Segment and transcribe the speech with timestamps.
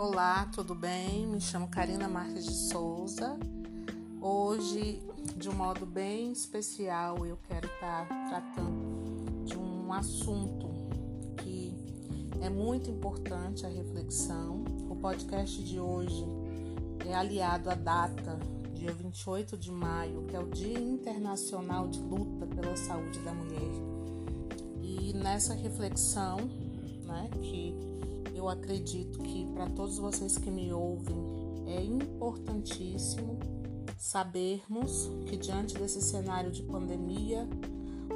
[0.00, 1.26] Olá, tudo bem?
[1.26, 3.36] Me chamo Karina Marques de Souza.
[4.20, 5.02] Hoje,
[5.36, 10.68] de um modo bem especial, eu quero estar tratando de um assunto
[11.38, 11.74] que
[12.40, 14.62] é muito importante a reflexão.
[14.88, 16.24] O podcast de hoje
[17.04, 18.38] é aliado à data,
[18.74, 23.72] dia 28 de maio, que é o Dia Internacional de Luta pela Saúde da Mulher.
[24.80, 26.36] E nessa reflexão,
[27.04, 27.97] né, que
[28.38, 31.16] eu acredito que para todos vocês que me ouvem
[31.66, 33.38] é importantíssimo
[33.96, 37.48] sabermos que diante desse cenário de pandemia,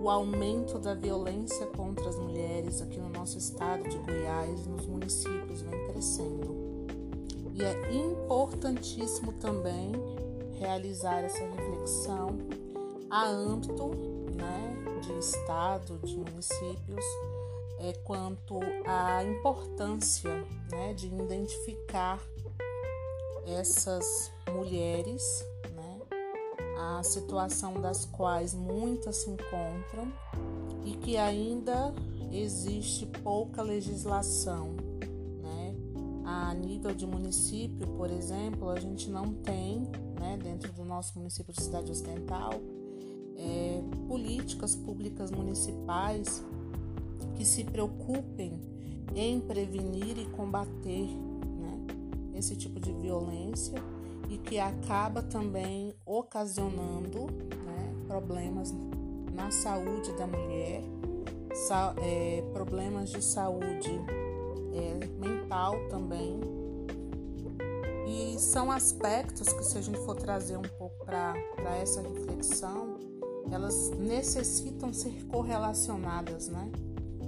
[0.00, 5.62] o aumento da violência contra as mulheres aqui no nosso estado de Goiás, nos municípios,
[5.62, 6.86] vem crescendo.
[7.52, 9.92] E é importantíssimo também
[10.58, 12.38] realizar essa reflexão
[13.10, 13.88] a âmbito
[14.36, 17.04] né, de estado, de municípios,
[17.84, 20.30] é, quanto à importância
[20.70, 22.18] né, de identificar
[23.46, 26.00] essas mulheres, né,
[26.78, 30.10] a situação das quais muitas se encontram
[30.84, 31.94] e que ainda
[32.32, 34.74] existe pouca legislação.
[35.42, 35.74] Né?
[36.24, 39.80] A nível de município, por exemplo, a gente não tem,
[40.18, 42.52] né, dentro do nosso município de Cidade Ocidental,
[43.36, 46.42] é, políticas públicas municipais
[47.36, 48.60] que se preocupem
[49.14, 51.86] em prevenir e combater né,
[52.34, 53.78] esse tipo de violência
[54.28, 57.26] e que acaba também ocasionando
[57.64, 58.74] né, problemas
[59.32, 60.82] na saúde da mulher,
[61.52, 63.90] sa é, problemas de saúde
[64.72, 66.40] é, mental também.
[68.06, 71.34] E são aspectos que, se a gente for trazer um pouco para
[71.80, 72.98] essa reflexão,
[73.50, 76.70] elas necessitam ser correlacionadas, né?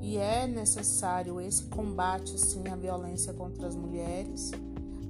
[0.00, 4.52] E é necessário esse combate sim à violência contra as mulheres,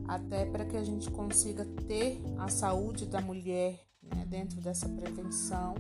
[0.07, 5.75] até para que a gente consiga ter a saúde da mulher né, dentro dessa prevenção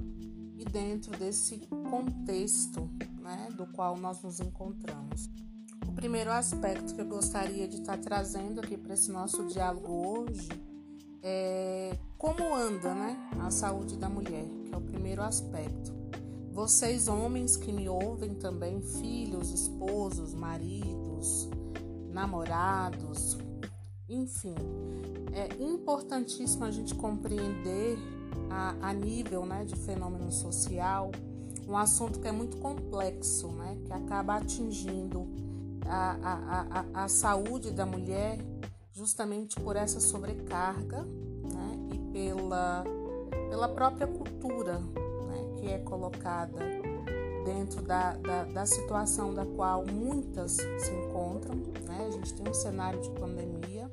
[0.56, 1.58] e dentro desse
[1.90, 5.28] contexto né, do qual nós nos encontramos.
[5.86, 10.48] O primeiro aspecto que eu gostaria de estar trazendo aqui para esse nosso diálogo hoje
[11.22, 15.97] é como anda né, a saúde da mulher, que é o primeiro aspecto.
[16.58, 21.48] Vocês, homens que me ouvem também, filhos, esposos, maridos,
[22.10, 23.38] namorados,
[24.08, 24.56] enfim,
[25.32, 27.96] é importantíssimo a gente compreender
[28.50, 31.12] a, a nível né, de fenômeno social
[31.64, 35.28] um assunto que é muito complexo, né, que acaba atingindo
[35.86, 38.36] a, a, a, a saúde da mulher
[38.92, 42.82] justamente por essa sobrecarga né, e pela,
[43.48, 44.82] pela própria cultura
[45.58, 46.58] que é colocada
[47.44, 51.56] dentro da, da, da, situação da qual muitas se encontram.
[51.86, 52.06] Né?
[52.06, 53.90] A gente tem um cenário de pandemia,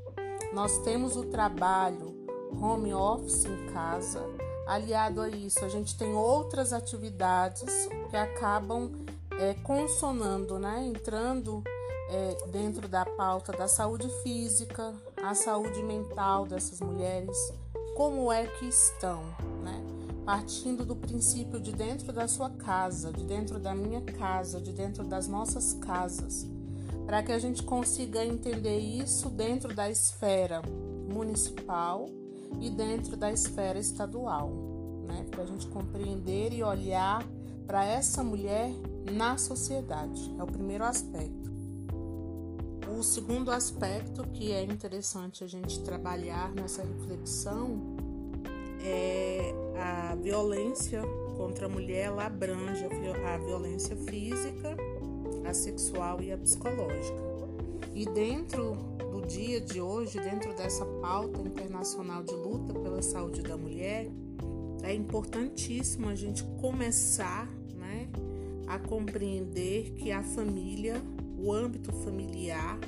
[0.54, 2.14] nós temos o trabalho
[2.62, 4.22] home office em casa.
[4.68, 8.92] Aliado a isso, a gente tem outras atividades que acabam
[9.40, 10.84] é, consonando, né?
[10.86, 11.64] entrando
[12.10, 14.94] é, dentro da pauta da saúde física,
[15.24, 17.54] a saúde mental dessas mulheres,
[17.96, 19.24] como é que estão?
[20.26, 25.04] Partindo do princípio de dentro da sua casa, de dentro da minha casa, de dentro
[25.04, 26.48] das nossas casas,
[27.06, 30.64] para que a gente consiga entender isso dentro da esfera
[31.14, 32.08] municipal
[32.60, 34.50] e dentro da esfera estadual,
[35.08, 35.28] né?
[35.30, 37.24] Para a gente compreender e olhar
[37.68, 38.72] para essa mulher
[39.12, 40.34] na sociedade.
[40.40, 41.54] É o primeiro aspecto.
[42.98, 47.95] O segundo aspecto que é interessante a gente trabalhar nessa reflexão
[48.86, 51.02] é, a violência
[51.38, 54.76] contra a mulher ela abrange a violência física,
[55.48, 57.24] a sexual e a psicológica.
[57.94, 58.76] E dentro
[59.12, 64.10] do dia de hoje, dentro dessa pauta internacional de luta pela saúde da mulher,
[64.84, 68.10] é importantíssimo a gente começar né,
[68.68, 71.02] a compreender que a família,
[71.38, 72.80] o âmbito familiar,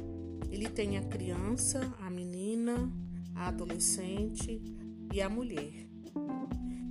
[0.52, 2.92] ele tem a criança, a menina,
[3.36, 4.62] a adolescente
[5.14, 5.88] e a mulher.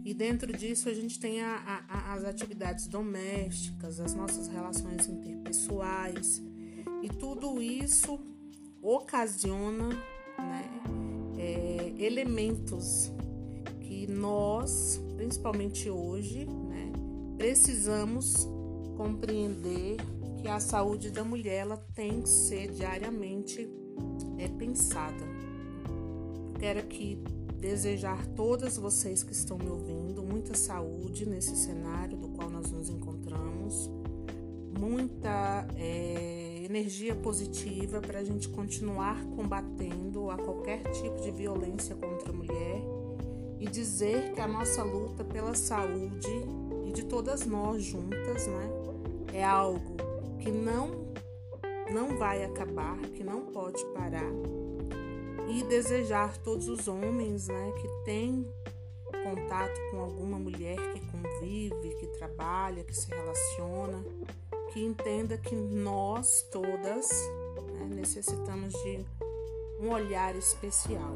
[0.04, 6.40] E dentro disso a gente tem a, a, as atividades domésticas, as nossas relações interpessoais.
[7.02, 8.18] E tudo isso
[8.80, 9.88] ocasiona
[10.38, 10.70] né,
[11.36, 13.10] é, elementos
[13.80, 16.92] que nós, principalmente hoje, né,
[17.36, 18.46] precisamos
[18.96, 19.96] compreender
[20.40, 23.68] que a saúde da mulher ela tem que ser diariamente
[24.38, 25.24] é, pensada.
[26.60, 27.18] Quero aqui
[27.58, 32.88] desejar todas vocês que estão me ouvindo muita saúde nesse cenário do qual nós nos
[32.88, 33.90] encontramos,
[34.78, 42.30] muita é, energia positiva para a gente continuar combatendo a qualquer tipo de violência contra
[42.30, 42.82] a mulher
[43.58, 46.28] e dizer que a nossa luta pela saúde
[46.86, 48.68] e de todas nós juntas, né,
[49.32, 49.96] é algo
[50.38, 51.06] que não
[51.92, 54.32] não vai acabar, que não pode parar.
[55.48, 58.46] E desejar todos os homens, né, que têm
[59.22, 64.04] contato com alguma mulher que convive, que trabalha, que se relaciona,
[64.72, 67.08] que entenda que nós todas
[67.74, 69.04] né, necessitamos de
[69.80, 71.14] um olhar especial.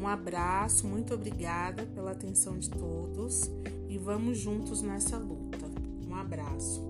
[0.00, 3.50] Um abraço, muito obrigada pela atenção de todos
[3.88, 5.66] e vamos juntos nessa luta.
[6.08, 6.82] Um abraço.